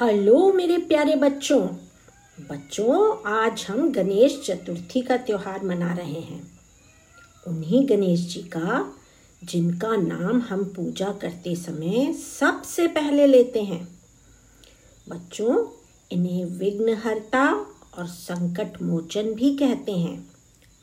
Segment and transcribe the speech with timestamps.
[0.00, 1.66] Hello मेरे प्यारे बच्चों।
[2.50, 6.58] बच्चों, आज हम गणेश चतुर्थी का त्यौहार मना रहे हैं।
[7.46, 8.94] उन्हीं गणेश जी का,
[9.44, 13.98] जिनका नाम हम पूजा करते समय सबसे पहले लेते हैं।
[15.08, 15.66] बच्चों,
[16.12, 17.52] इन्हें विघ्नहर्ता
[17.98, 20.30] और संकट मोचन भी कहते हैं।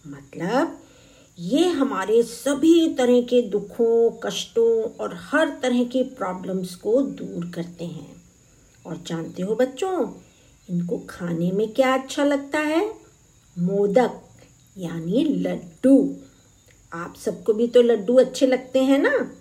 [0.08, 0.80] मतलब
[1.40, 7.86] ये हमारे सभी तरह के दुखों, कष्टों और हर तरह की प्रॉब्लम्स को दूर करते
[7.86, 8.23] हैं।
[8.86, 10.14] और जानते हो बच्चों,
[10.70, 12.94] इनको खाने में क्या अच्छा लगता है?
[13.60, 14.22] मोदक,
[14.78, 16.16] यानी लड्डू।
[16.94, 19.32] आप सबको भी तो लड्डू अच्छे लगते हैं ना?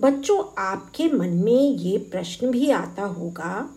[0.00, 3.70] बच्चों, आपके मन में ये प्रश्न भी आता होगा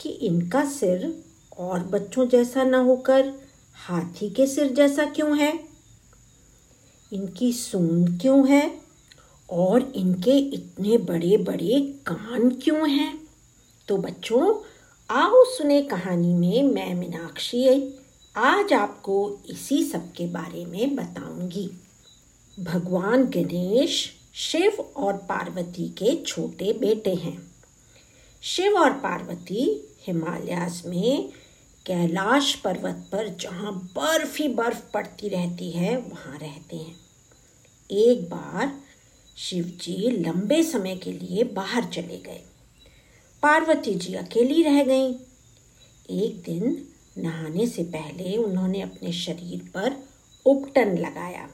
[0.00, 1.24] कि इनका सिर
[1.58, 3.32] और बच्चों जैसा ना होकर
[3.74, 5.60] हाथी के सिर जैसा क्यों है?
[7.12, 8.80] इनकी सूंड क्यों है?
[9.50, 13.25] और इनके इतने बड़े बड़े कान क्यों हैं?
[13.88, 14.62] तो बच्चों,
[15.10, 17.94] आओ सुने कहानी में मैं मीनाक्षी।
[18.36, 21.70] आज आपको इसी सब के बारे में बताऊँगी।
[22.60, 27.52] भगवान गणेश, शिव और पार्वती के छोटे बेटे हैं।
[28.42, 31.28] शिव और पार्वती हिमालयास में
[31.86, 36.96] कैलाश पर्वत पर जहाँ बर्फ़ ही बर्फ़ पड़ती रहती है, वहाँ रहते हैं।
[37.90, 38.80] एक बार
[39.36, 42.40] शिव जी लंबे समय के लिए बाहर चले गए।
[43.46, 45.12] पार्वती जी अकेली रह गईं।
[46.10, 46.76] एक दिन
[47.18, 49.96] नहाने से पहले उन्होंने अपने शरीर पर
[50.46, 51.46] उपटन लगाया।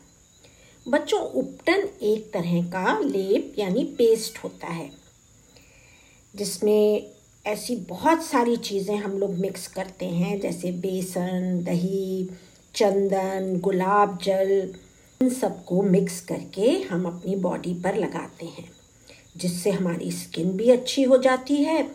[0.86, 4.90] बच्चों, उपटन एक तरह का लेप यानी पेस्ट होता है,
[6.34, 7.12] जिसमें
[7.44, 12.28] ऐसी बहुत सारी चीज़ें हम लोग मिक्स करते हैं, जैसे बेसन, दही,
[12.74, 14.74] चंदन, गुलाब जल,
[15.20, 18.70] इन सबको मिक्स करके हम अपनी बॉडी पर लगाते हैं।
[19.34, 21.86] जिससे हमारी स्किन भी अच्छी हो जाती है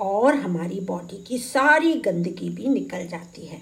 [0.00, 3.60] और हमारी बॉडी की सारी गंदगी भी निकल जाती है।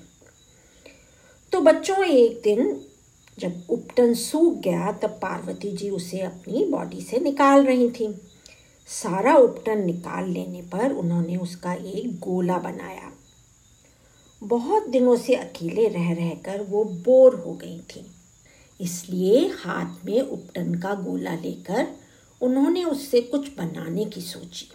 [1.52, 2.80] तो बच्चों, एक दिन
[3.38, 8.14] जब उपटन सूख गया, तब पार्वती जी उसे अपनी बॉडी से निकाल रही थी।
[8.88, 13.10] सारा उपटन निकाल लेने पर उन्होंने उसका एक गोला बनाया।
[14.42, 18.04] बहुत दिनों से अकेले रह रहकर वो बोर हो गई थी,
[18.80, 21.86] इसलिए हाथ में उपटन का गोला लेकर
[22.42, 24.68] उन्होंने उससे कुछ बनाने की सोची।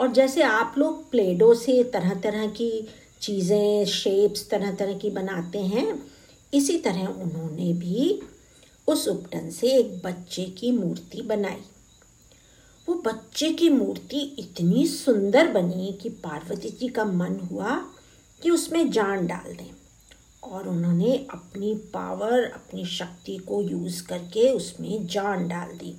[0.00, 2.88] और जैसे आप लोग प्लेडो से तरह तरह की
[3.20, 6.02] चीज़ें शेप्स तरह तरह की बनाते हैं,
[6.54, 8.22] इसी तरह उन्होंने भी
[8.88, 11.62] उस उपटन से एक बच्चे की मूर्ति बनाई।
[12.88, 17.76] वो बच्चे की मूर्ति इतनी सुंदर बनी कि पार्वती जी का मन हुआ
[18.42, 19.70] कि उसमें जान डाल दें।
[20.42, 25.96] और उन्होंने अपनी पावर अपनी शक्ति को यूज़ करके उसमें जान डाल दी।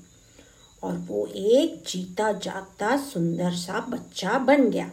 [0.87, 4.91] और वो एक जीता जागता सुंदर सा बच्चा बन गया।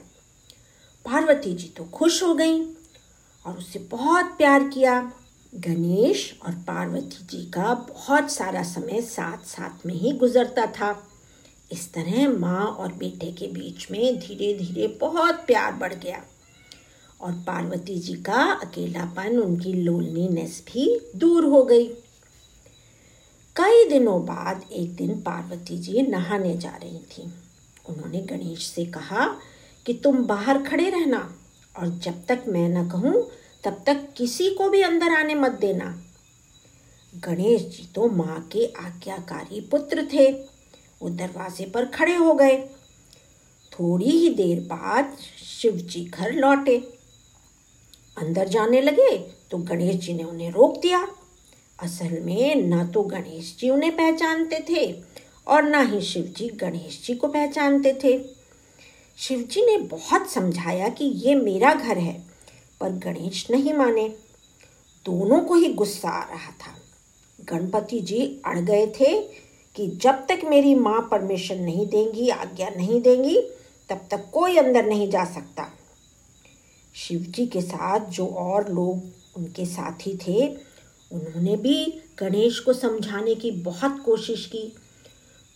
[1.05, 2.61] पार्वती जी तो खुश हो गई
[3.47, 5.01] और उसे बहुत प्यार किया।
[5.53, 11.11] गणेश और पार्वती जी का बहुत सारा समय साथ साथ में ही गुजरता था।
[11.73, 16.23] इस तरह माँ और बेटे के बीच में धीरे धीरे बहुत प्यार बढ़ गया
[17.21, 21.87] और पार्वती जी का अकेलापन, उनकी लोनलीनेस भी दूर हो गई।
[23.57, 27.23] कई दिनों बाद एक दिन पार्वती जी नहाने जा रही थी।
[27.89, 29.27] उन्होंने गणेश से कहा
[29.87, 31.19] कि तुम बाहर खड़े रहना
[31.79, 33.31] और जब तक मैं न कहूँ,
[33.65, 36.05] तब तक किसी को भी अंदर आने मत देना।
[37.15, 40.31] गणेश जी तो माँ के आज्ञाकारी पुत्र थे।
[41.03, 42.59] वो दरवाजे पर खड़े हो गए।
[43.73, 46.77] थोड़ी ही देर बाद शिव जी घर लौटे।
[48.19, 49.17] अंदर जाने लगे
[49.51, 51.07] तो गणेश जी ने उन्हें रोक दिया।
[51.83, 55.03] असल में ना तो गणेश जी उन्हें पहचानते थे
[55.47, 58.19] और ना ही शिव जी गणेश जी को पहचानते थे।
[59.19, 62.23] शिव जी ने बहुत समझाया कि ये मेरा घर है,
[62.81, 64.09] पर गणेश नहीं माने।
[65.05, 66.75] दोनों को ही गुस्सा आ रहा था।
[67.41, 69.21] गणपति जी अड़ गए थे
[69.77, 73.41] कि जब तक मेरी माँ परमिशन नहीं देंगी, आज्ञा नहीं देंगी,
[73.91, 75.73] तब तक कोई अंदर नहीं जा सकता।
[76.95, 79.03] शिव जी के साथ जो और लोग
[79.37, 80.74] उनके साथी थे
[81.15, 81.85] उन्होंने भी
[82.19, 84.73] गणेश को समझाने की बहुत कोशिश की,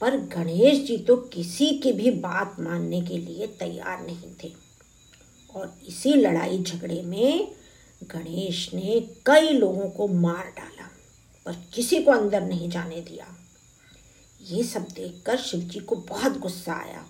[0.00, 4.52] पर गणेश जी तो किसी की भी बात मानने के लिए तैयार नहीं थे।
[5.54, 7.48] और इसी लड़ाई झगड़े में
[8.02, 10.88] गणेश ने कई लोगों को मार डाला,
[11.46, 13.26] पर किसी को अंदर नहीं जाने दिया।
[14.40, 17.04] ये सब देखकर शिव जी को बहुत गुस्सा आया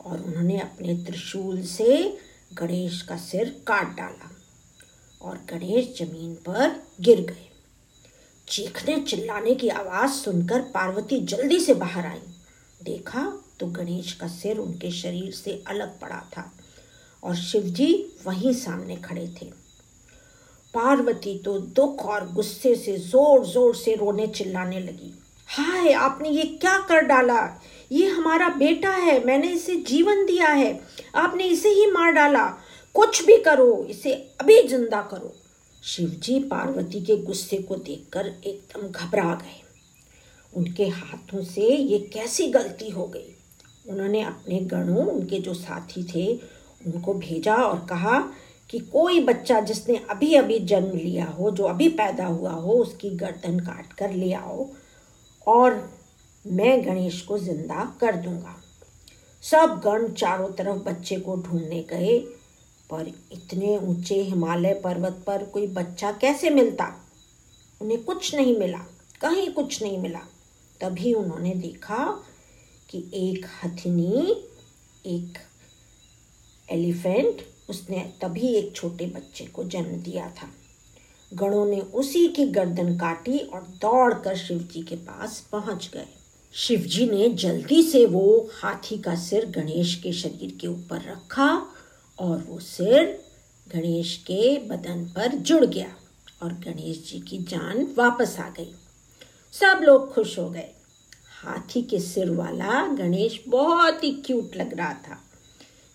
[0.00, 2.18] और उन्होंने अपने त्रिशूल से
[2.54, 4.30] गणेश का सिर काट डाला
[5.20, 7.48] और गणेश ज़मीन पर गिर गए।
[8.54, 12.20] चीखने चिल्लाने की आवाज़ सुनकर पार्वती जल्दी से बाहर आई।
[12.80, 13.22] देखा
[13.60, 16.44] तो गणेश का सिर उनके शरीर से अलग पड़ा था
[17.22, 17.92] और शिवजी
[18.26, 19.46] वहीं सामने खड़े थे।
[20.74, 25.12] पार्वती तो दुख और गुस्से से ज़ोर ज़ोर से रोने चिल्लाने लगी।
[25.48, 27.42] हाय, आपने ये क्या कर डाला?
[27.92, 30.80] ये हमारा बेटा है, मैंने इसे जीवन दिया है,
[31.16, 32.46] आपने इसे ही मार डाला।
[32.94, 35.34] कुछ भी करो, इसे अभी ज़िंदा करो।
[35.84, 39.62] शिवजी पार्वती के गुस्से को देखकर एकदम घबरा गए।
[40.56, 43.34] उनके हाथों से ये कैसी गलती हो गई?
[43.88, 46.36] उन्होंने अपने गणों, उनके जो साथी थे,
[46.86, 48.32] उनको भेजा और कहा
[48.70, 53.10] कि कोई बच्चा जिसने अभी अभी जन्म लिया हो, जो अभी पैदा हुआ हो, उसकी
[53.10, 54.68] गर्दन काट कर ले आओ
[55.46, 55.90] और
[56.46, 58.56] मैं गणेश को ज़िंदा कर दूँगा।
[59.42, 62.33] सब गण चारों तरफ़ बच्चे को ढूँढने गए।
[62.90, 67.08] पर इतने ऊँचे हिमालय पर्वत पर कोई बच्चा कैसे मिलता?
[67.82, 68.78] उन्हें कुछ नहीं मिला,
[69.20, 70.20] कहीं कुछ नहीं मिला।
[70.80, 72.24] तभी उन्होंने देखा
[72.90, 74.44] कि एक हथनी,
[75.06, 75.38] एक
[76.72, 80.48] एलिफेंट, उसने तभी एक छोटे बच्चे को जन्म दिया था।
[81.34, 86.06] गणों ने उसी की गर्दन काटी और दौड़कर शिवजी के पास पहुँच गए।
[86.52, 91.73] शिवजी ने जल्दी से वो हाथी का सिर गणेश के शरीर के ऊपर रखा
[92.18, 93.24] और वो सिर
[93.72, 95.96] गणेश के बदन पर जुड़ गया
[96.42, 98.74] और गणेश जी की जान वापस आ गई।
[99.52, 100.70] सब लोग खुश हो गए।
[101.42, 105.20] हाथी के सिर वाला गणेश बहुत ही क्यूट लग रहा था।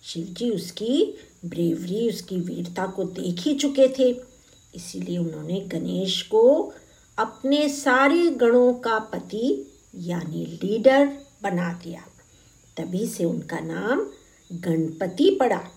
[0.02, 4.20] शिवजी उसकी ब्रेवरी उसकी वीरता को देख ही चुके थे।
[4.74, 6.72] इसीलिए उन्होंने गणेश को
[7.18, 11.06] अपने सारे गणों का पति, यानी लीडर
[11.42, 12.04] बना दिया।
[12.76, 14.10] तभी से उनका नाम
[14.52, 15.68] गणपति पड़ा।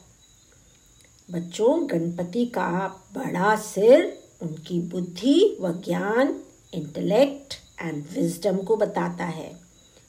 [1.34, 6.40] बच्चों, गणपति का बड़ा सिर, उनकी बुद्धि व ज्ञान
[6.74, 9.58] इंटेलेक्ट एंड विजडम को बताता है।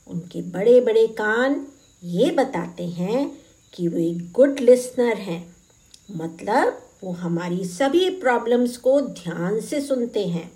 [0.06, 1.66] उनके बड़े बड़े कान
[2.04, 3.38] ये बताते हैं
[3.74, 5.56] कि वो गुड लिसनर हैं।
[6.16, 10.52] मतलब वो हमारी सभी प्रॉब्लम्स को ध्यान से सुनते हैं।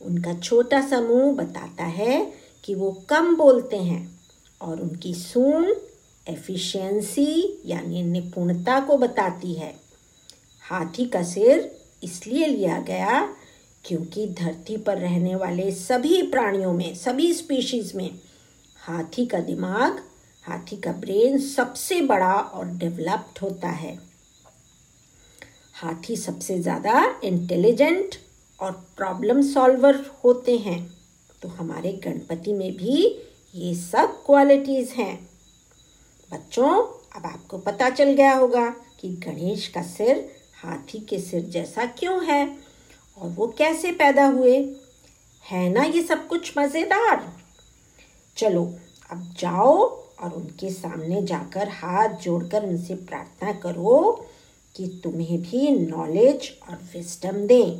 [0.00, 2.32] उनका छोटा सा मुँह बताता है
[2.64, 4.20] कि वो कम बोलते हैं
[4.60, 5.76] और उनकी सून
[6.28, 9.89] एफिशिएंसी यानी निपुणता को बताती है।
[10.70, 11.70] हाथी का सिर
[12.04, 13.20] इसलिए लिया गया
[13.84, 18.10] क्योंकि धरती पर रहने वाले सभी प्राणियों में, सभी स्पीशीज में
[18.80, 20.00] हाथी का दिमाग,
[20.46, 23.98] हाथी का ब्रेन सबसे बड़ा और डेवलप्ड होता है।
[25.74, 28.14] हाथी सबसे ज़्यादा इंटेलिजेंट
[28.60, 30.80] और प्रॉब्लम सॉल्वर होते हैं।
[31.42, 33.04] तो हमारे गणपति में भी
[33.54, 35.14] ये सब क्वालिटीज़ हैं।
[36.30, 36.70] बच्चों,
[37.16, 38.68] अब आपको पता चल गया होगा
[39.00, 42.58] कि गणेश का सिर हाथी के सिर जैसा क्यों है?
[43.18, 44.74] और वो कैसे पैदा हुए?
[45.50, 47.32] है ना ये सब कुछ मज़ेदार?
[48.36, 48.74] चलो,
[49.10, 49.76] अब जाओ
[50.20, 54.26] और उनके सामने जाकर हाथ जोड़कर उनसे प्रार्थना करो
[54.76, 57.78] कि तुम्हें भी नॉलेज और विस्टम दें।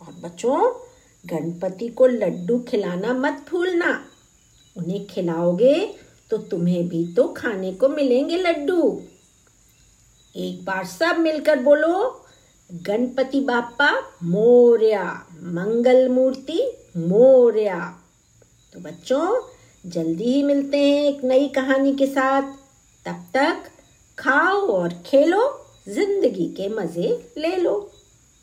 [0.00, 0.72] और बच्चों,
[1.26, 4.04] गणपति को लड्डू खिलाना मत भूलना।
[4.76, 5.94] उन्हें खिलाओगे
[6.30, 9.02] तो तुम्हें भी तो खाने को मिलेंगे लड्डू।
[10.36, 12.24] एक बार सब मिलकर बोलो,
[12.72, 13.90] गणपति बापा
[14.22, 18.02] मोर्या, मंगल मूर्ति, मोरिया.
[18.72, 19.40] तो बच्चों,
[19.86, 22.42] जल्दी ही मिलते हैं एक नई कहानी के साथ।
[23.06, 23.62] तब तक
[24.18, 27.90] खाओ और खेलो, ज़िंदगी के मज़े ले लो।